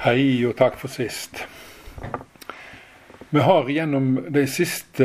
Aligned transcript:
Hei 0.00 0.46
og 0.48 0.54
takk 0.56 0.78
for 0.80 0.88
sist. 0.88 1.42
Vi 3.28 3.40
har 3.44 3.66
gjennom 3.68 4.14
de 4.32 4.46
siste 4.48 5.04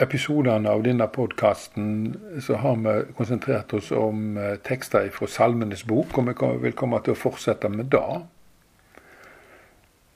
episodene 0.00 0.72
av 0.72 0.80
denne 0.86 1.04
podkasten 1.12 2.16
så 2.40 2.56
har 2.62 2.78
vi 2.80 2.94
konsentrert 3.18 3.74
oss 3.76 3.90
om 3.92 4.38
eh, 4.40 4.56
tekster 4.64 5.10
fra 5.12 5.28
Salmenes 5.28 5.84
bok, 5.84 6.16
og 6.16 6.30
vi 6.30 6.32
vil 6.62 6.72
komme 6.80 6.96
til 7.04 7.12
å 7.12 7.20
fortsette 7.26 7.68
med 7.68 7.92
det. 7.92 8.24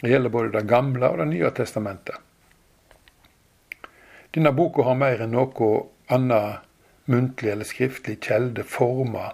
Det 0.00 0.10
gjelder 0.12 0.30
både 0.30 0.52
Det 0.52 0.68
gamle 0.68 1.08
og 1.08 1.18
Det 1.18 1.26
nye 1.28 1.50
testamentet. 1.50 2.14
Denne 4.34 4.52
boka 4.52 4.82
har 4.82 4.94
mer 4.94 5.22
enn 5.24 5.32
noe 5.34 5.70
annet 6.08 6.62
muntlig 7.08 7.50
eller 7.50 7.64
skriftlig 7.64 8.18
kjelde 8.22 8.62
forma 8.62 9.32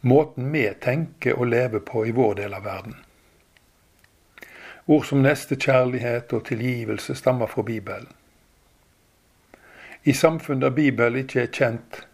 måten 0.00 0.52
vi 0.52 0.64
tenker 0.80 1.36
og 1.36 1.50
lever 1.50 1.82
på 1.84 2.06
i 2.06 2.14
vår 2.14 2.34
del 2.34 2.54
av 2.54 2.64
verden. 2.64 2.94
Ord 4.88 5.04
som 5.04 5.20
nestekjærlighet 5.20 6.32
og 6.32 6.46
tilgivelse 6.48 7.14
stammer 7.14 7.46
fra 7.46 7.62
Bibelen. 7.62 8.08
I 10.04 10.12
samfunn 10.12 10.62
der 10.62 10.70
Bibelen 10.70 11.18
ikke 11.20 11.40
er 11.40 11.50
kjent, 11.52 12.06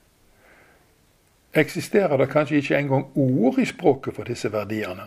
eksisterer 1.55 2.17
det 2.19 2.33
kanskje 2.33 2.57
ikke 2.57 2.79
engang 2.79 3.05
ord 3.15 3.59
i 3.63 3.65
språket 3.65 4.17
for 4.17 4.27
disse 4.27 4.51
verdiene. 4.53 5.07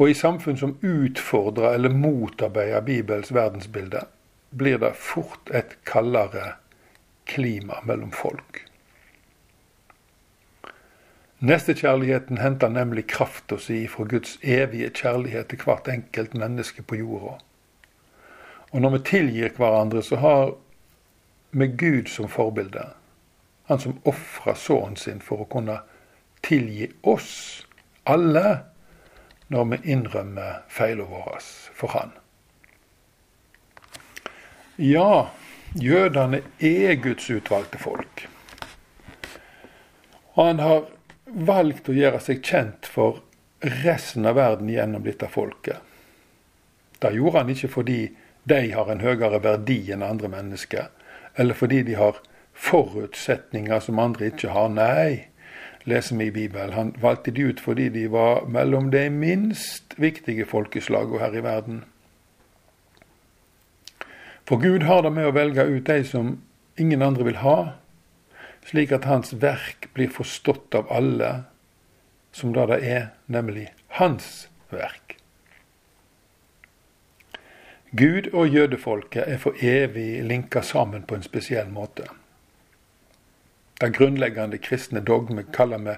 Og 0.00 0.10
i 0.10 0.16
samfunn 0.16 0.56
som 0.56 0.78
utfordrer 0.80 1.74
eller 1.74 1.92
motarbeider 1.92 2.80
Bibels 2.80 3.34
verdensbilde, 3.34 4.00
blir 4.56 4.80
det 4.80 4.94
fort 4.96 5.52
et 5.52 5.76
kaldere 5.84 6.54
klima 7.28 7.82
mellom 7.84 8.12
folk. 8.12 8.69
Nestekjærligheten 11.40 12.38
henter 12.38 12.68
nemlig 12.68 13.06
krafta 13.08 13.56
si 13.56 13.86
fra 13.88 14.04
Guds 14.04 14.38
evige 14.42 14.90
kjærlighet 14.90 15.48
til 15.48 15.62
hvert 15.64 15.88
enkelt 15.88 16.34
menneske 16.34 16.82
på 16.82 16.98
jorda. 17.00 17.38
Og 18.70 18.80
når 18.80 18.90
vi 18.90 18.98
tilgir 19.08 19.56
hverandre, 19.56 20.02
så 20.02 20.16
har 20.16 20.52
vi 21.50 21.66
Gud 21.66 22.06
som 22.12 22.28
forbilde. 22.28 22.84
Han 23.72 23.80
som 23.80 24.00
ofra 24.04 24.54
sønnen 24.54 24.96
sin 24.96 25.20
for 25.24 25.40
å 25.40 25.48
kunne 25.48 25.78
tilgi 26.44 26.90
oss 27.02 27.64
alle 28.04 28.60
når 29.48 29.64
vi 29.72 29.80
innrømmer 29.96 30.60
feilene 30.68 31.08
våre 31.08 31.40
for 31.74 31.96
Han. 31.96 32.12
Ja, 34.76 35.30
jødene 35.74 36.42
er 36.60 36.94
Guds 37.00 37.30
utvalgte 37.30 37.78
folk. 37.78 38.28
Og 40.34 40.46
han 40.46 40.58
har 40.58 40.86
valgt 41.34 41.88
å 41.88 41.96
gjøre 41.96 42.20
seg 42.22 42.42
kjent 42.44 42.88
for 42.88 43.22
resten 43.60 44.26
av 44.26 44.38
verden 44.38 44.70
gjennom 44.72 45.04
dette 45.04 45.28
folket. 45.28 45.78
Det 47.00 47.12
gjorde 47.16 47.42
han 47.42 47.52
ikke 47.52 47.72
fordi 47.72 48.00
de 48.48 48.60
har 48.72 48.90
en 48.92 49.02
høyere 49.04 49.40
verdi 49.44 49.80
enn 49.92 50.04
andre 50.04 50.28
mennesker, 50.32 50.88
eller 51.36 51.56
fordi 51.56 51.82
de 51.88 51.96
har 51.96 52.20
forutsetninger 52.60 53.80
som 53.80 54.00
andre 54.02 54.30
ikke 54.32 54.52
har. 54.52 54.68
Nei, 54.72 55.30
leser 55.88 56.16
vi 56.16 56.28
i 56.28 56.34
Bibelen. 56.34 56.74
Han 56.76 56.92
valgte 57.00 57.32
de 57.32 57.48
ut 57.50 57.60
fordi 57.60 57.88
de 57.94 58.06
var 58.12 58.44
mellom 58.48 58.90
de 58.92 59.06
minst 59.12 59.96
viktige 60.00 60.48
folkeslagene 60.48 61.22
her 61.22 61.36
i 61.36 61.44
verden. 61.44 61.82
For 64.48 64.60
Gud 64.60 64.82
har 64.82 65.04
det 65.06 65.12
med 65.14 65.28
å 65.28 65.34
velge 65.36 65.62
ut 65.62 65.86
de 65.86 66.02
som 66.04 66.34
ingen 66.80 67.04
andre 67.06 67.28
vil 67.28 67.40
ha, 67.44 67.58
slik 68.70 68.92
at 68.94 69.08
hans 69.10 69.32
verk 69.32 69.88
blir 69.94 70.10
forstått 70.14 70.74
av 70.78 70.90
alle 70.92 71.30
som 72.32 72.52
da 72.54 72.66
det 72.70 72.80
er, 72.86 73.06
nemlig 73.26 73.66
hans 73.98 74.48
verk. 74.70 75.16
Gud 77.90 78.30
og 78.30 78.48
jødefolket 78.54 79.26
er 79.26 79.40
for 79.42 79.58
evig 79.58 80.22
linka 80.22 80.62
sammen 80.62 81.02
på 81.02 81.18
en 81.18 81.26
spesiell 81.26 81.72
måte. 81.74 82.06
Den 83.80 83.92
grunnleggende 83.96 84.60
kristne 84.62 85.02
dogme 85.02 85.42
kaller 85.52 85.82
vi 85.82 85.96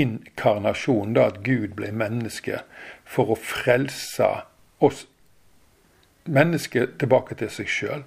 inkarnasjon, 0.00 1.12
da 1.12 1.26
at 1.28 1.42
Gud 1.44 1.74
ble 1.76 1.90
menneske 1.92 2.62
for 3.04 3.34
å 3.34 3.36
frelse 3.36 4.30
oss 4.80 5.04
mennesker 6.24 6.88
tilbake 7.00 7.36
til 7.36 7.52
seg 7.52 7.68
sjøl. 7.68 8.06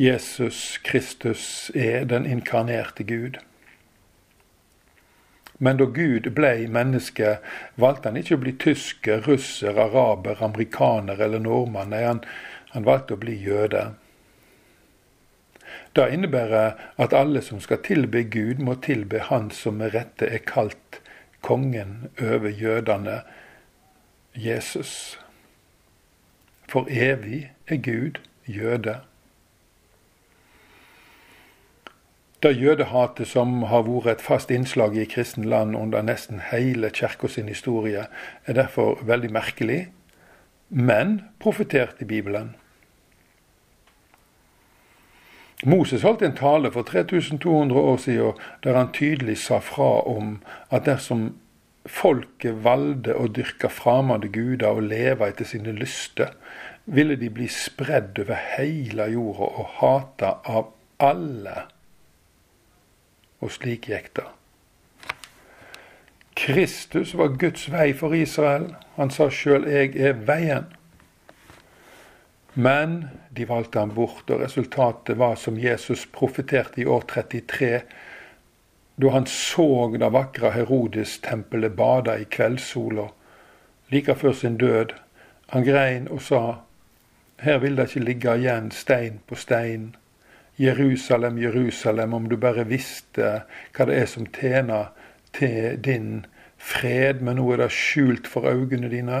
Jesus 0.00 0.78
Kristus 0.78 1.70
er 1.74 2.04
den 2.04 2.26
inkarnerte 2.26 3.04
Gud. 3.04 3.36
Men 5.58 5.76
da 5.76 5.84
Gud 5.84 6.30
ble 6.32 6.54
menneske, 6.72 7.34
valgte 7.76 8.08
han 8.08 8.16
ikke 8.16 8.38
å 8.38 8.40
bli 8.40 8.54
tysker, 8.62 9.20
russer, 9.28 9.76
araber, 9.76 10.40
amerikaner 10.40 11.20
eller 11.20 11.42
nordmann. 11.44 11.92
Nei, 11.92 12.00
han, 12.06 12.22
han 12.72 12.88
valgte 12.88 13.18
å 13.18 13.20
bli 13.20 13.34
jøde. 13.44 13.82
Det 15.92 16.08
innebærer 16.16 16.80
at 16.96 17.18
alle 17.20 17.44
som 17.44 17.60
skal 17.60 17.82
tilbe 17.84 18.24
Gud, 18.32 18.64
må 18.64 18.78
tilbe 18.80 19.26
Han 19.28 19.52
som 19.52 19.76
med 19.84 19.92
rette 19.92 20.32
er 20.32 20.40
kalt 20.48 21.02
kongen 21.44 22.08
over 22.16 22.48
jødene, 22.48 23.20
Jesus. 24.32 25.20
For 26.72 26.88
evig 26.88 27.50
er 27.68 27.84
Gud 27.84 28.24
jøde. 28.48 29.02
Det 32.42 32.54
jødehatet 32.56 33.28
som 33.28 33.66
har 33.68 33.82
vært 33.84 34.06
et 34.14 34.22
fast 34.24 34.50
innslag 34.50 34.94
i 34.96 35.04
kristen 35.04 35.44
land 35.44 35.74
under 35.76 36.00
nesten 36.00 36.38
hele 36.48 36.88
kirka 36.88 37.28
sin 37.28 37.50
historie, 37.52 38.06
er 38.46 38.56
derfor 38.56 39.02
veldig 39.04 39.28
merkelig, 39.32 39.80
men 40.70 41.20
profetert 41.38 42.00
i 42.00 42.06
Bibelen. 42.08 42.54
Moses 45.66 46.02
holdt 46.02 46.22
en 46.22 46.36
tale 46.36 46.70
for 46.72 46.82
3200 46.88 47.80
år 47.80 47.96
siden 48.00 48.38
der 48.64 48.78
han 48.78 48.92
tydelig 48.96 49.36
sa 49.38 49.58
fra 49.60 49.90
om 50.08 50.38
at 50.70 50.86
dersom 50.86 51.34
folket 51.84 52.64
valgte 52.64 53.18
å 53.20 53.26
dyrke 53.28 53.68
fremmede 53.68 54.30
guder 54.32 54.78
og 54.78 54.88
leve 54.88 55.28
etter 55.28 55.44
sine 55.44 55.74
lyster, 55.76 56.32
ville 56.86 57.18
de 57.20 57.28
bli 57.28 57.50
spredd 57.52 58.16
over 58.24 58.40
hele 58.56 59.10
jorda 59.12 59.50
og 59.60 59.68
hata 59.82 60.32
av 60.48 60.72
alle. 61.04 61.66
Og 63.40 63.52
slik 63.52 63.88
gikk 63.88 64.12
det. 64.16 64.26
Kristus 66.40 67.14
var 67.14 67.36
Guds 67.40 67.66
vei 67.72 67.92
for 67.92 68.14
Israel. 68.14 68.74
Han 68.96 69.10
sa 69.10 69.28
sjøl 69.30 69.66
'Jeg 69.68 69.96
er 69.96 70.14
veien'. 70.14 70.76
Men 72.54 73.08
de 73.36 73.48
valgte 73.48 73.78
ham 73.78 73.94
bort, 73.94 74.30
og 74.30 74.40
resultatet 74.40 75.18
var 75.18 75.34
som 75.34 75.58
Jesus 75.58 76.06
profeterte 76.06 76.80
i 76.80 76.84
år 76.84 77.00
33, 77.00 77.82
da 79.02 79.08
han 79.08 79.26
så 79.26 79.96
det 79.98 80.12
vakre 80.12 80.50
Herodes-tempelet 80.50 81.76
bada 81.76 82.16
i 82.18 82.24
kveldssola 82.24 83.08
like 83.90 84.14
før 84.14 84.32
sin 84.32 84.56
død. 84.56 84.86
Han 85.46 85.64
grein 85.64 86.08
og 86.08 86.22
sa, 86.22 86.54
her 87.40 87.58
vil 87.58 87.76
det 87.76 87.88
ikke 87.88 88.04
ligge 88.04 88.36
igjen 88.36 88.70
stein 88.70 89.20
på 89.26 89.34
stein. 89.34 89.96
Jerusalem, 90.60 91.38
Jerusalem, 91.38 92.14
om 92.14 92.28
du 92.28 92.36
bare 92.36 92.66
visste 92.68 93.30
hva 93.72 93.86
det 93.88 93.96
er 93.96 94.08
som 94.10 94.26
tjener 94.28 94.90
til 95.32 95.78
din 95.80 96.26
fred, 96.60 97.22
men 97.24 97.38
nå 97.40 97.46
er 97.54 97.62
det 97.62 97.70
skjult 97.72 98.28
for 98.28 98.44
øynene 98.50 98.90
dine. 98.92 99.20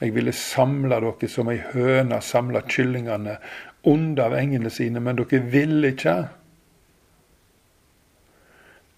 Jeg 0.00 0.14
ville 0.16 0.32
samle 0.34 0.98
dere 1.04 1.28
som 1.30 1.50
ei 1.52 1.60
høne 1.74 2.22
samler 2.24 2.64
kyllingene 2.64 3.36
under 3.86 4.34
engene 4.38 4.72
sine, 4.72 5.02
men 5.04 5.20
dere 5.20 5.42
ville 5.52 5.92
ikke. 5.92 6.16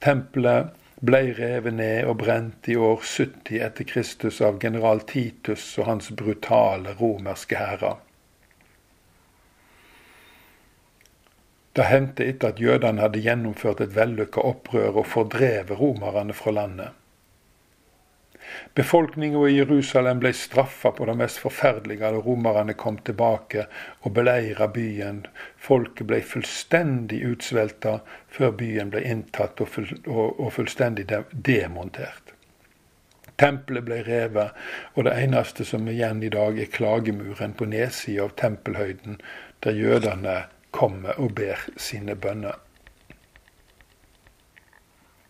Tempelet 0.05 0.73
ble 1.05 1.21
revet 1.37 1.75
ned 1.75 2.07
og 2.09 2.19
brent 2.23 2.71
i 2.71 2.79
år 2.79 3.03
70 3.03 3.59
etter 3.67 3.91
Kristus 3.91 4.41
av 4.45 4.61
general 4.63 5.03
Titus 5.09 5.67
og 5.81 5.91
hans 5.91 6.13
brutale 6.15 6.95
romerske 7.01 7.59
hærer. 7.59 7.99
Det 11.75 11.89
hendte 11.91 12.27
etter 12.31 12.53
at 12.53 12.61
jødene 12.63 13.03
hadde 13.03 13.23
gjennomført 13.23 13.81
et 13.83 13.97
vellykka 13.97 14.43
opprør 14.47 15.01
og 15.01 15.09
fordrevet 15.11 15.81
romerne 15.81 16.37
fra 16.37 16.53
landet. 16.55 16.93
Befolkninga 18.75 19.41
i 19.49 19.57
Jerusalem 19.57 20.21
ble 20.23 20.31
straffa 20.37 20.93
på 20.95 21.07
det 21.09 21.17
mest 21.19 21.41
forferdelige 21.43 22.11
da 22.13 22.21
romerne 22.23 22.77
kom 22.79 22.99
tilbake 23.07 23.67
og 24.03 24.15
beleira 24.15 24.69
byen. 24.71 25.25
Folket 25.57 26.07
ble 26.11 26.21
fullstendig 26.23 27.23
utsvelta 27.31 27.97
før 28.37 28.55
byen 28.61 28.93
ble 28.95 29.03
inntatt 29.11 29.63
og, 29.65 29.73
full, 29.75 29.91
og, 30.07 30.41
og 30.41 30.53
fullstendig 30.59 31.09
demontert. 31.33 32.35
Tempelet 33.41 33.87
ble 33.89 34.03
revet, 34.07 34.55
og 34.95 35.09
det 35.09 35.15
eneste 35.25 35.67
som 35.67 35.89
er 35.89 35.97
igjen 35.97 36.23
i 36.23 36.31
dag, 36.31 36.59
er 36.59 36.71
klagemuren 36.71 37.57
på 37.59 37.67
nedsida 37.67 38.29
av 38.29 38.37
tempelhøyden, 38.39 39.19
der 39.67 39.75
jødene 39.75 40.37
kommer 40.75 41.15
og 41.23 41.37
ber 41.39 41.63
sine 41.79 42.19
bønner. 42.19 42.59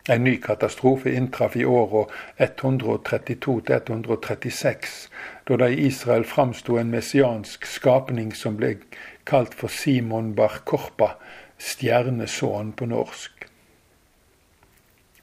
En 0.09 0.23
ny 0.23 0.41
katastrofe 0.41 1.13
inntraff 1.17 1.55
i 1.57 1.65
åra 1.65 2.05
132-136, 2.37 5.09
da 5.47 5.57
det 5.57 5.69
i 5.73 5.85
Israel 5.87 6.25
framsto 6.29 6.77
en 6.77 6.91
messiansk 6.93 7.65
skapning 7.65 8.35
som 8.37 8.57
ble 8.59 8.75
kalt 9.25 9.53
for 9.57 9.67
Simon 9.73 10.35
bar 10.37 10.61
Korpa, 10.69 11.09
stjernesønnen 11.57 12.73
på 12.77 12.85
norsk. 12.91 13.31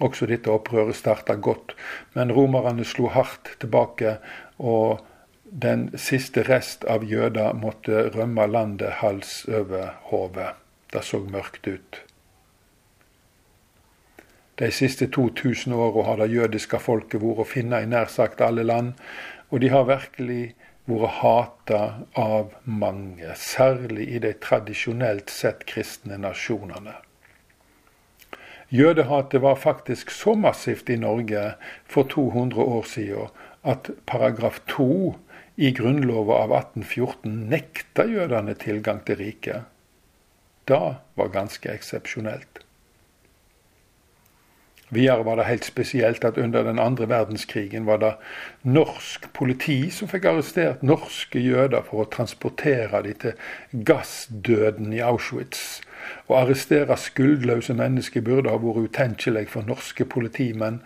Også 0.03 0.27
dette 0.27 0.51
opprøret 0.51 0.99
starta 0.99 1.39
godt, 1.39 1.79
men 2.19 2.35
romerne 2.35 2.83
slo 2.85 3.07
hardt 3.15 3.55
tilbake, 3.63 4.19
og 4.59 4.99
den 5.52 5.90
siste 5.99 6.46
rest 6.49 6.84
av 6.88 7.04
jøder 7.04 7.52
måtte 7.52 8.06
rømme 8.14 8.46
landet 8.49 9.02
hals 9.02 9.43
over 9.49 9.93
hode. 10.08 10.46
Det 10.93 11.04
så 11.04 11.20
mørkt 11.20 11.69
ut. 11.69 12.00
De 14.56 14.70
siste 14.72 15.08
2000 15.12 15.72
åra 15.76 16.06
har 16.06 16.22
det 16.22 16.32
jødiske 16.32 16.81
folket 16.81 17.20
vært 17.20 17.44
å 17.44 17.49
finne 17.49 17.82
i 17.82 17.88
nær 17.88 18.08
sagt 18.08 18.40
alle 18.40 18.64
land, 18.64 18.93
og 19.50 19.60
de 19.60 19.69
har 19.72 19.88
virkelig 19.88 20.54
vært 20.88 21.20
hata 21.20 21.82
av 22.16 22.56
mange, 22.64 23.37
særlig 23.37 24.08
i 24.08 24.25
de 24.25 24.32
tradisjonelt 24.40 25.31
sett 25.31 25.66
kristne 25.69 26.16
nasjonene. 26.20 26.96
Jødehatet 28.72 29.43
var 29.44 29.60
faktisk 29.60 30.10
så 30.10 30.32
massivt 30.32 30.88
i 30.88 30.96
Norge 30.96 31.50
for 31.84 32.08
200 32.08 32.56
år 32.56 32.87
siden 32.88 33.28
at 33.62 33.91
paragraf 34.06 34.61
2 34.67 35.14
i 35.56 35.70
Grunnloven 35.76 36.37
av 36.37 36.56
1814 36.56 37.47
nekta 37.53 38.06
jødene 38.09 38.55
tilgang 38.59 39.03
til 39.06 39.20
riket. 39.20 39.69
Det 40.69 40.94
var 41.19 41.35
ganske 41.35 41.70
eksepsjonelt. 41.70 42.62
Videre 44.93 45.25
var 45.25 45.38
det 45.41 45.47
helt 45.49 45.64
spesielt 45.64 46.25
at 46.25 46.37
under 46.38 46.62
den 46.62 46.79
andre 46.79 47.09
verdenskrigen 47.09 47.87
var 47.87 47.97
det 47.97 48.12
norsk 48.62 49.31
politi 49.32 49.91
som 49.91 50.09
fikk 50.09 50.26
arrestert 50.29 50.82
norske 50.85 51.41
jøder 51.41 51.81
for 51.87 52.05
å 52.05 52.11
transportere 52.12 53.00
dem 53.06 53.17
til 53.23 53.87
gassdøden 53.88 54.93
i 54.93 55.00
Auschwitz. 55.00 55.81
Å 56.29 56.43
arrestere 56.43 56.99
skuldløse 57.00 57.73
mennesker 57.79 58.20
burde 58.26 58.53
ha 58.53 58.61
vært 58.61 58.91
utenkelig 58.91 59.47
for 59.55 59.64
norske 59.64 60.05
politimenn, 60.05 60.82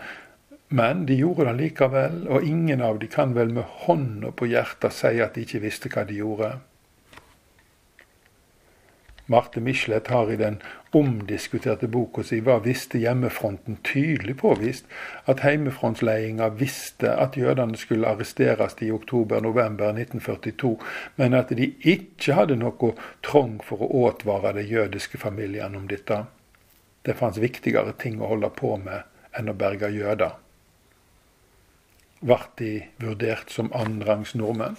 men 0.69 1.07
de 1.07 1.15
gjorde 1.15 1.45
det 1.51 1.59
likevel, 1.61 2.25
og 2.29 2.45
ingen 2.45 2.83
av 2.83 2.99
dem 2.99 3.11
kan 3.13 3.35
vel 3.37 3.53
med 3.55 3.69
hånda 3.87 4.33
på 4.35 4.49
hjertet 4.51 4.95
si 4.95 5.21
at 5.23 5.37
de 5.37 5.45
ikke 5.47 5.63
visste 5.63 5.93
hva 5.93 6.07
de 6.09 6.19
gjorde. 6.19 6.57
Marte 9.27 9.61
Michelet 9.61 10.07
har 10.07 10.31
i 10.31 10.37
den 10.37 10.61
omdiskuterte 10.95 11.89
boka 11.89 12.23
si 12.23 12.41
'Hva 12.41 12.61
visste 12.63 12.99
hjemmefronten?' 12.99 13.79
tydelig 13.83 14.37
påvist 14.39 14.85
at 15.27 15.41
heimefrontsledelsen 15.41 16.59
visste 16.59 17.11
at 17.11 17.37
jødene 17.37 17.77
skulle 17.77 18.07
arresteres 18.07 18.77
i 18.81 18.91
oktober-november 18.91 19.91
1942, 19.93 20.79
men 21.17 21.35
at 21.35 21.49
de 21.49 21.75
ikke 21.83 22.33
hadde 22.33 22.57
noe 22.57 22.95
trong 23.23 23.59
for 23.63 23.83
å 23.83 24.07
advare 24.09 24.53
de 24.53 24.63
jødiske 24.63 25.19
familiene 25.19 25.77
om 25.77 25.89
dette. 25.89 26.25
Det 27.03 27.17
fantes 27.17 27.43
viktigere 27.43 27.93
ting 27.99 28.23
å 28.23 28.29
holde 28.29 28.51
på 28.51 28.77
med 28.77 29.03
enn 29.39 29.49
å 29.49 29.59
berge 29.59 29.91
jøder. 29.91 30.46
Ble 32.21 32.39
de 32.59 32.71
vurdert 33.03 33.51
som 33.53 33.73
annenrangs 33.77 34.35
nordmenn? 34.35 34.79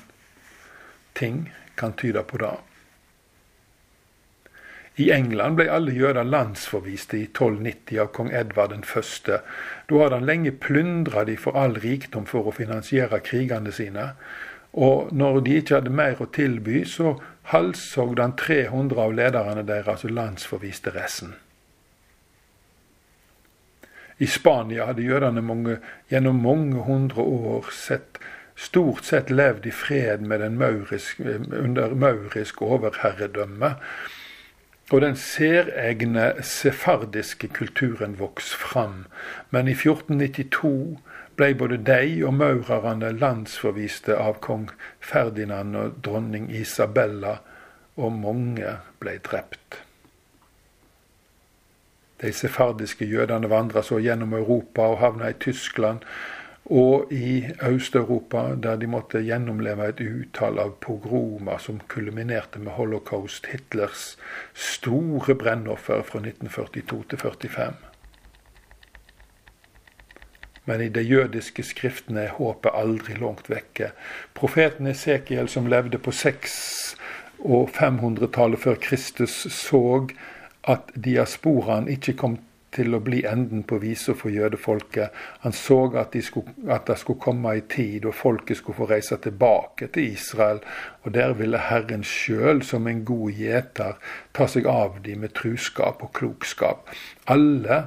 Ting 1.13 1.51
kan 1.75 1.93
tyde 1.93 2.23
på 2.23 2.37
det. 2.41 2.55
I 4.97 5.11
England 5.13 5.59
ble 5.59 5.67
alle 5.69 5.93
jøder 5.93 6.25
landsforviste 6.25 7.19
i 7.19 7.25
1290 7.29 7.99
av 8.01 8.07
kong 8.17 8.31
Edvard 8.33 8.73
1. 8.73 9.27
Da 9.29 9.99
hadde 10.01 10.17
han 10.17 10.25
lenge 10.25 10.55
plyndra 10.57 11.21
de 11.27 11.35
for 11.37 11.53
all 11.53 11.77
rikdom 11.83 12.25
for 12.25 12.49
å 12.49 12.55
finansiere 12.57 13.21
krigene 13.21 13.71
sine. 13.71 14.07
Og 14.73 15.13
når 15.13 15.43
de 15.45 15.59
ikke 15.59 15.77
hadde 15.77 15.93
mer 15.93 16.17
å 16.21 16.29
tilby, 16.33 16.81
så 16.89 17.13
halshogde 17.53 18.25
han 18.25 18.33
300 18.41 19.03
av 19.03 19.13
lederne 19.19 19.65
deres 19.69 20.05
og 20.05 20.15
landsforviste 20.17 20.93
resten. 20.97 21.37
I 24.19 24.25
Spania 24.25 24.85
hadde 24.85 25.05
jødene 25.05 25.41
mange, 25.41 25.77
gjennom 26.09 26.41
mange 26.41 26.83
hundre 26.83 27.21
år 27.21 27.69
sett, 27.71 28.17
stort 28.57 29.05
sett 29.05 29.29
levd 29.29 29.67
i 29.69 29.71
fred 29.71 30.23
maurisk, 30.25 31.19
under 31.59 31.93
maurisk 31.93 32.61
overherredømme. 32.61 33.75
Og 34.91 35.01
den 35.01 35.15
særegne 35.15 36.33
sefardiske 36.41 37.47
kulturen 37.47 38.19
vokste 38.19 38.57
fram, 38.57 39.05
men 39.51 39.67
i 39.67 39.75
1492 39.75 40.97
ble 41.37 41.53
både 41.59 41.77
de 41.77 42.23
og 42.25 42.33
maurerne 42.33 43.11
landsforviste 43.13 44.15
av 44.17 44.39
kong 44.41 44.69
Ferdinand 44.99 45.75
og 45.75 45.99
dronning 46.05 46.49
Isabella, 46.49 47.37
og 47.97 48.15
mange 48.15 48.77
ble 49.01 49.19
drept. 49.25 49.83
De 52.21 52.33
sefardiske 52.33 53.05
jødene 53.05 53.49
vandra 53.49 53.83
så 53.83 53.99
gjennom 54.01 54.33
Europa 54.33 54.81
og 54.81 54.97
havna 55.03 55.29
i 55.29 55.37
Tyskland, 55.39 55.99
og 56.67 57.11
i 57.13 57.47
Øst-Europa, 57.63 58.55
der 58.63 58.75
de 58.75 58.87
måtte 58.87 59.21
gjennomleve 59.23 59.87
et 59.87 60.01
utall 60.03 60.59
av 60.59 60.73
pogromer 60.83 61.61
som 61.63 61.79
kulminerte 61.87 62.59
med 62.59 62.75
holocaust, 62.75 63.45
Hitlers 63.47 64.17
store 64.53 65.35
brennoffer 65.35 66.03
fra 66.03 66.19
1942 66.19 67.03
til 67.07 67.21
1945. 67.21 67.73
Men 70.65 70.81
i 70.81 70.89
de 70.89 71.01
jødiske 71.01 71.63
skriftene 71.63 72.25
er 72.27 72.35
håpet 72.35 72.75
aldri 72.75 73.15
langt 73.15 73.47
vekke. 73.49 73.93
Profeten 74.35 74.87
Esekiel, 74.91 75.47
som 75.47 75.69
levde 75.71 75.97
på 75.97 76.11
6 76.11 76.97
og 77.39 77.69
500-tallet 77.77 78.59
før 78.59 78.75
Kristus 78.81 79.45
så 79.53 79.83
at 80.67 80.91
diasporaen 80.95 81.87
ikke 81.91 82.17
kom 82.19 82.37
til 82.75 82.93
å 82.93 82.99
bli 83.01 83.21
enden 83.25 83.63
på 83.67 83.79
visa 83.81 84.13
for 84.17 84.33
jødefolket. 84.33 85.13
Han 85.43 85.55
så 85.55 85.79
at, 85.97 86.11
de 86.13 86.21
skulle, 86.21 86.53
at 86.69 86.87
det 86.89 86.97
skulle 87.01 87.23
komme 87.23 87.53
ei 87.55 87.63
tid 87.71 88.05
og 88.05 88.15
folket 88.17 88.59
skulle 88.59 88.77
få 88.81 88.89
reise 88.91 89.17
tilbake 89.23 89.89
til 89.95 90.11
Israel. 90.13 90.59
Og 91.03 91.13
der 91.15 91.33
ville 91.39 91.61
Herren 91.69 92.03
sjøl, 92.05 92.61
som 92.67 92.87
en 92.87 93.05
god 93.07 93.39
gjeter, 93.39 93.95
ta 94.35 94.49
seg 94.51 94.67
av 94.69 94.99
dem 95.05 95.23
med 95.25 95.35
truskap 95.37 96.03
og 96.05 96.13
klokskap. 96.17 96.91
Alle 97.31 97.85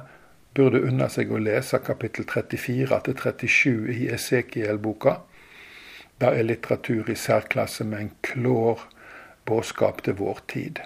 burde 0.57 0.81
unne 0.83 1.07
seg 1.09 1.31
å 1.31 1.39
lese 1.39 1.79
kapittel 1.85 2.27
34 2.27 3.03
til 3.05 3.19
37 3.21 3.91
i 3.95 4.07
Esekiel-boka. 4.17 5.19
Det 6.21 6.29
er 6.37 6.45
litteratur 6.45 7.09
i 7.09 7.17
særklasse 7.17 7.85
med 7.87 8.01
en 8.01 8.11
klår 8.25 8.83
budskap 9.47 10.03
til 10.05 10.19
vår 10.19 10.43
tid. 10.51 10.81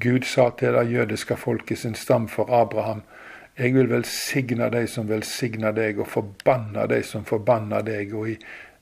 Gud 0.00 0.24
sa 0.26 0.50
til 0.58 0.74
det 0.74 0.90
jødiske 0.90 1.36
folket 1.36 1.78
sin 1.78 1.94
stam 1.94 2.28
for 2.28 2.50
Abraham, 2.50 3.02
jeg 3.58 3.74
vil 3.74 3.90
velsigne 3.90 4.66
deg 4.74 4.88
som 4.90 5.06
velsigner 5.08 5.74
deg, 5.74 6.00
og 6.02 6.10
forbanne 6.10 6.88
deg 6.90 7.04
som 7.06 7.22
forbanner 7.24 7.84
deg, 7.86 8.14
og 8.14 8.32
i 8.32 8.38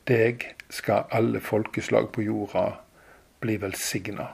deg 0.09 0.47
skal 0.73 1.11
alle 1.12 1.42
folkeslag 1.45 2.09
på 2.14 2.25
jorda 2.25 2.71
bli 3.45 3.59
velsigna. 3.61 4.31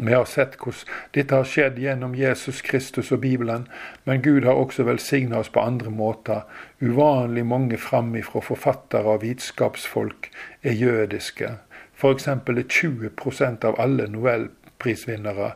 Vi 0.00 0.14
har 0.14 0.24
sett 0.24 0.56
hvordan 0.56 0.90
dette 1.12 1.36
har 1.36 1.46
skjedd 1.46 1.78
gjennom 1.78 2.14
Jesus 2.16 2.62
Kristus 2.64 3.10
og 3.12 3.20
Bibelen, 3.20 3.66
men 4.08 4.22
Gud 4.24 4.46
har 4.48 4.56
også 4.56 4.86
velsigna 4.88 5.42
oss 5.44 5.52
på 5.52 5.60
andre 5.60 5.92
måter. 5.92 6.46
Uvanlig 6.80 7.44
mange 7.46 7.78
framifrå 7.78 8.40
forfattere 8.40 9.12
og 9.12 9.20
vitskapsfolk 9.26 10.30
er 10.62 10.72
jødiske. 10.72 11.52
F.eks. 12.00 12.26
er 12.26 12.62
20% 12.64 13.64
av 13.68 13.80
alle 13.80 14.06
nobelprisvinnere 14.08 15.50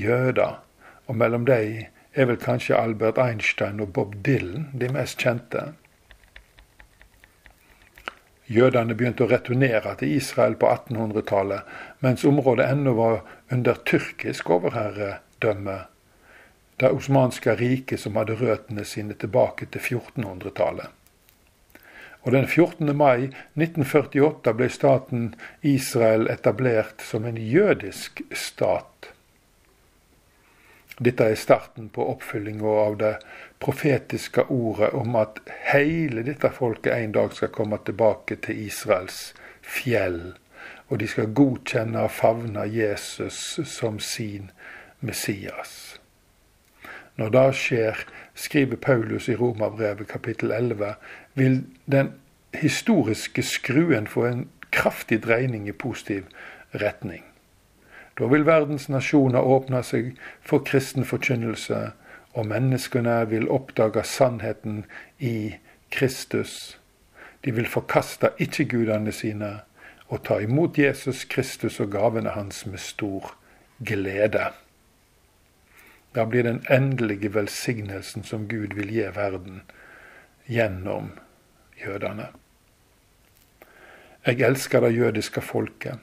jøder. 0.00 0.60
Og 1.06 1.16
mellom 1.16 1.44
dem 1.44 1.90
er 2.14 2.26
vel 2.30 2.38
kanskje 2.40 2.78
Albert 2.78 3.18
Einstein 3.20 3.82
og 3.84 3.92
Bob 3.92 4.14
Dylan 4.24 4.70
de 4.80 4.88
mest 4.94 5.20
kjente. 5.20 5.74
Jødene 8.50 8.96
begynte 8.98 9.26
å 9.26 9.30
returnere 9.30 9.92
til 10.00 10.16
Israel 10.16 10.56
på 10.58 10.70
1800-tallet, 10.72 11.68
mens 12.02 12.24
området 12.26 12.66
ennå 12.72 12.96
var 12.96 13.20
under 13.52 13.78
tyrkisk 13.86 14.50
overherredømme. 14.56 15.76
Det 16.80 16.90
osmanske 16.96 17.54
riket 17.60 18.00
som 18.00 18.16
hadde 18.16 18.40
røttene 18.40 18.86
sine 18.88 19.14
tilbake 19.14 19.68
til 19.70 20.00
1400-tallet. 20.00 20.88
Og 22.22 22.32
den 22.32 22.46
14. 22.46 22.96
mai 22.96 23.30
1948 23.56 24.52
ble 24.56 24.68
staten 24.68 25.30
Israel 25.62 26.28
etablert 26.28 27.00
som 27.04 27.24
en 27.24 27.38
jødisk 27.40 28.20
stat. 28.36 29.12
Dette 31.00 31.30
er 31.32 31.38
starten 31.40 31.88
på 31.88 32.04
oppfyllinga 32.12 32.72
av 32.82 32.98
det 33.00 33.14
profetiske 33.58 34.44
ordet 34.52 34.90
om 34.92 35.16
at 35.16 35.40
hele 35.72 36.20
dette 36.26 36.50
folket 36.52 36.92
en 36.92 37.14
dag 37.16 37.32
skal 37.32 37.54
komme 37.54 37.78
tilbake 37.86 38.36
til 38.44 38.66
Israels 38.66 39.30
fjell, 39.64 40.34
og 40.92 41.00
de 41.00 41.08
skal 41.08 41.32
godkjenne 41.32 42.04
og 42.04 42.12
favne 42.12 42.66
Jesus 42.68 43.60
som 43.64 43.96
sin 43.96 44.50
Messias. 45.00 45.89
Når 47.20 47.28
det 47.28 47.48
skjer, 47.54 47.98
skriver 48.34 48.76
Paulus 48.80 49.28
i 49.28 49.34
Romerbrevet 49.36 50.08
kapittel 50.08 50.50
11, 50.56 50.94
vil 51.34 51.64
den 51.84 52.14
historiske 52.54 53.42
skruen 53.42 54.06
få 54.06 54.24
en 54.24 54.46
kraftig 54.72 55.18
dreining 55.22 55.68
i 55.68 55.72
positiv 55.72 56.24
retning. 56.72 57.24
Da 58.16 58.24
vil 58.32 58.46
verdens 58.48 58.88
nasjoner 58.88 59.44
åpne 59.44 59.82
seg 59.84 60.14
for 60.40 60.64
kristen 60.64 61.04
forkynnelse, 61.04 61.90
og 62.32 62.48
menneskene 62.48 63.18
vil 63.28 63.50
oppdage 63.52 64.06
sannheten 64.08 64.84
i 65.18 65.54
Kristus. 65.92 66.78
De 67.44 67.52
vil 67.52 67.68
forkaste 67.68 68.32
ikke-gudene 68.38 69.12
sine 69.12 69.58
og 70.08 70.24
ta 70.24 70.40
imot 70.40 70.78
Jesus 70.78 71.26
Kristus 71.28 71.80
og 71.80 71.92
gavene 71.92 72.32
hans 72.32 72.64
med 72.66 72.80
stor 72.80 73.34
glede. 73.84 74.48
Da 76.14 76.24
blir 76.26 76.42
den 76.42 76.64
endelige 76.70 77.34
velsignelsen 77.34 78.24
som 78.26 78.48
Gud 78.48 78.74
vil 78.74 78.90
gi 78.90 79.06
verden 79.14 79.62
gjennom 80.50 81.12
jødene. 81.78 82.28
Jeg 84.26 84.40
elsker 84.40 84.80
det 84.80 84.96
jødiske 84.96 85.40
folket. 85.40 85.98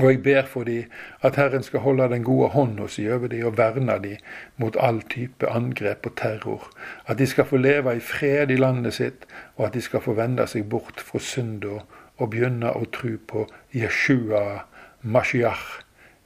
Og 0.00 0.12
jeg 0.12 0.22
ber 0.22 0.46
for 0.46 0.64
dem 0.64 0.84
at 1.20 1.36
Herren 1.36 1.62
skal 1.62 1.80
holde 1.84 2.08
den 2.08 2.24
gode 2.24 2.48
hånda 2.48 2.86
si 2.88 3.04
over 3.10 3.28
dem 3.28 3.46
og 3.46 3.58
verne 3.58 3.98
dem 4.02 4.16
mot 4.56 4.76
all 4.80 5.02
type 5.02 5.48
angrep 5.48 6.06
og 6.06 6.16
terror. 6.16 6.70
At 7.06 7.18
de 7.18 7.26
skal 7.26 7.44
få 7.44 7.56
leve 7.56 7.96
i 7.96 8.00
fred 8.00 8.50
i 8.50 8.56
landet 8.56 8.94
sitt, 8.94 9.26
og 9.56 9.66
at 9.66 9.74
de 9.74 9.80
skal 9.80 10.00
få 10.00 10.14
vende 10.16 10.46
seg 10.46 10.68
bort 10.70 11.00
fra 11.00 11.20
synda 11.20 11.82
og 12.16 12.30
begynne 12.30 12.72
å 12.72 12.86
tro 12.92 13.16
på 13.28 13.44
Jeshua, 13.74 14.64
Mashiach, 15.02 15.82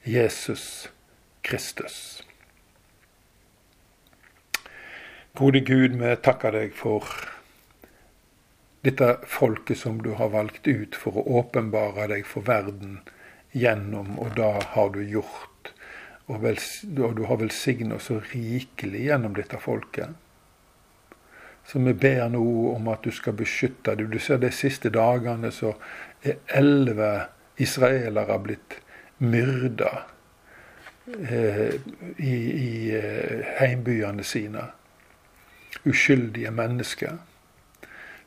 Jesus 0.07 0.93
Kristus. 1.43 2.23
Gode 5.39 5.61
Gud, 5.61 5.97
vi 5.99 6.17
takker 6.23 6.53
deg 6.55 6.77
for 6.79 7.09
dette 8.87 9.07
folket 9.27 9.81
som 9.81 9.97
du 10.03 10.13
har 10.15 10.29
valgt 10.31 10.69
ut 10.71 10.95
for 10.95 11.17
å 11.19 11.25
åpenbare 11.41 12.05
deg 12.13 12.29
for 12.31 12.47
verden 12.47 13.01
gjennom, 13.51 14.13
og 14.23 14.37
da 14.39 14.53
har 14.77 14.93
du 14.95 15.01
gjort. 15.03 15.73
Og, 16.31 16.47
du 16.87 17.25
har 17.27 17.41
velsignet 17.41 18.05
så 18.07 18.21
rikelig 18.29 19.01
gjennom 19.09 19.35
dette 19.35 19.59
folket. 19.59 20.15
Så 21.67 21.83
vi 21.83 21.97
ber 21.99 22.31
nå 22.31 22.45
om 22.77 22.93
at 22.95 23.03
du 23.03 23.11
skal 23.11 23.35
beskytte 23.35 23.97
dem. 23.99 24.15
Du 24.15 24.23
ser 24.23 24.39
de 24.39 24.53
siste 24.55 24.95
dagene 24.95 25.51
så 25.51 25.75
er 26.23 26.39
elleve 26.63 27.11
israelere 27.59 28.39
blitt 28.47 28.79
myrda 29.19 29.93
eh, 31.11 31.75
i, 32.23 32.39
i 32.39 32.73
eh, 33.03 33.55
heimbyene 33.59 34.23
sine 34.23 34.71
uskyldige 35.85 36.51
mennesker 36.51 37.19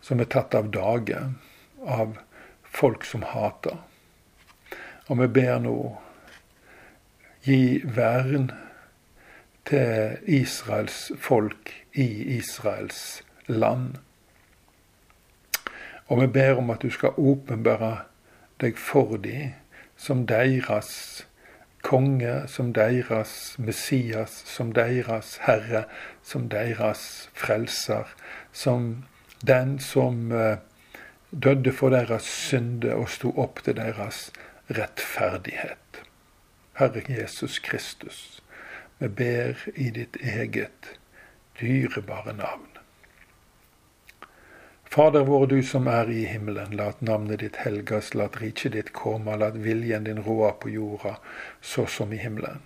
som 0.02 0.20
er 0.20 0.30
tatt 0.32 0.56
av 0.56 0.70
dage 0.72 1.20
av 1.84 2.18
folk 2.64 3.06
som 3.06 3.26
hater. 3.28 3.78
Og 5.08 5.22
vi 5.22 5.28
ber 5.40 5.60
nå 5.64 5.78
gi 7.48 7.80
vern 7.84 8.52
til 9.68 10.18
Israels 10.40 11.12
folk 11.20 11.72
i 11.94 12.08
Israels 12.38 13.22
land. 13.48 13.98
Og 16.08 16.22
vi 16.22 16.28
ber 16.28 16.60
om 16.60 16.70
at 16.72 16.84
du 16.84 16.92
skal 16.92 17.18
åpenbære 17.18 17.94
deg 18.62 18.78
for 18.80 19.18
dem 19.24 19.56
som 20.00 20.26
deres 20.28 20.92
konge, 21.84 22.48
som 22.48 22.74
deres 22.74 23.56
Messias, 23.60 24.44
som 24.46 24.72
deres 24.74 25.38
Herre, 25.46 25.84
som 26.24 26.50
deres 26.50 27.30
frelser, 27.34 28.16
som 28.52 29.06
den 29.48 29.80
som 29.80 30.32
uh, 30.32 30.58
døde 31.32 31.72
for 31.72 31.90
deres 31.90 32.24
synde 32.24 32.96
og 32.96 33.10
sto 33.10 33.34
opp 33.38 33.64
til 33.64 33.78
deres 33.78 34.32
rettferdighet. 34.70 36.02
Herre 36.78 37.04
Jesus 37.10 37.60
Kristus, 37.60 38.42
vi 39.00 39.08
ber 39.08 39.68
i 39.76 39.90
ditt 39.90 40.18
eget 40.22 40.98
dyrebare 41.62 42.34
navn. 42.38 42.77
Fader 44.90 45.24
vår, 45.24 45.48
du 45.48 45.64
som 45.64 45.88
er 45.92 46.10
i 46.10 46.22
himmelen, 46.26 46.72
lat 46.80 47.02
navnet 47.04 47.42
ditt 47.44 47.58
helgas, 47.60 48.14
lat 48.16 48.38
riket 48.40 48.72
ditt 48.72 48.94
komme, 48.96 49.36
lat 49.36 49.58
viljen 49.60 50.06
din 50.08 50.22
råde 50.24 50.54
på 50.62 50.70
jorda, 50.72 51.18
så 51.62 51.84
som 51.92 52.14
i 52.16 52.20
himmelen. 52.22 52.62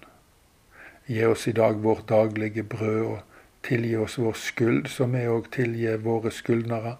Gi 1.10 1.25
oss 1.25 1.48
i 1.50 1.54
dag 1.58 1.82
vårt 1.82 2.06
daglige 2.12 2.63
brød, 2.63 3.01
og 3.08 3.66
tilgi 3.66 3.96
oss 3.98 4.20
vår 4.22 4.38
skyld, 4.38 4.90
som 4.94 5.18
vi 5.18 5.24
òg 5.25 5.50
tilgir 5.56 5.98
våre 6.06 6.30
skyldnere. 6.32 6.94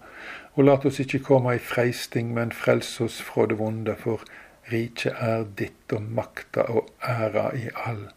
Og 0.58 0.66
lat 0.66 0.86
oss 0.90 0.98
ikke 1.04 1.22
komme 1.30 1.54
i 1.54 1.62
freisting, 1.62 2.34
men 2.34 2.50
frels 2.50 2.90
oss 3.00 3.20
fra 3.22 3.46
det 3.46 3.60
vonde, 3.62 3.94
for 4.02 4.26
riket 4.74 5.22
er 5.22 5.46
ditt, 5.46 5.86
og 5.94 6.02
makta 6.18 6.66
og 6.66 6.90
æra 6.98 7.52
i 7.54 7.68
all 7.86 8.08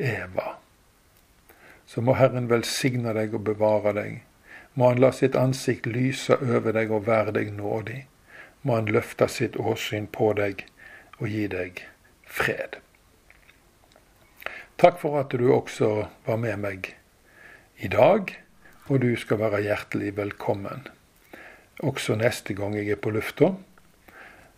eva. 0.00 0.56
Så 1.86 2.00
må 2.00 2.16
Herren 2.16 2.48
velsigne 2.48 3.12
deg 3.14 3.36
og 3.36 3.44
bevare 3.52 3.92
deg 4.00 4.16
må 4.76 4.90
han 4.92 5.00
la 5.00 5.10
sitt 5.16 5.36
ansikt 5.36 5.88
lyse 5.88 6.36
over 6.36 6.76
deg 6.76 6.92
og 6.92 7.06
være 7.08 7.34
deg 7.38 7.52
nådig. 7.56 8.04
Må 8.62 8.78
han 8.78 8.90
løfte 8.92 9.28
sitt 9.32 9.56
åsyn 9.56 10.06
på 10.12 10.32
deg 10.36 10.66
og 11.18 11.30
gi 11.32 11.46
deg 11.50 11.80
fred. 12.24 12.80
Takk 14.76 15.00
for 15.00 15.16
at 15.22 15.32
du 15.32 15.48
også 15.52 16.10
var 16.26 16.42
med 16.42 16.60
meg 16.60 16.92
i 17.80 17.88
dag, 17.88 18.34
og 18.86 19.00
du 19.02 19.14
skal 19.16 19.40
være 19.40 19.64
hjertelig 19.64 20.12
velkommen 20.18 20.84
også 21.84 22.16
neste 22.16 22.54
gang 22.54 22.76
jeg 22.76 22.94
er 22.94 23.00
på 23.00 23.12
lufta. 23.12 23.52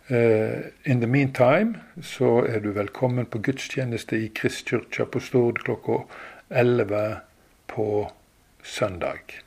Uh, 0.09 0.71
in 0.85 1.01
the 1.01 1.07
meantime 1.07 1.81
så 2.01 2.45
er 2.49 2.59
du 2.59 2.71
velkommen 2.73 3.25
på 3.25 3.41
gudstjeneste 3.45 4.17
i 4.17 4.31
Kristkirka 4.33 5.05
på 5.05 5.19
Stord 5.19 5.61
klokka 5.65 6.01
11 6.49 7.19
på 7.67 8.09
søndag. 8.63 9.43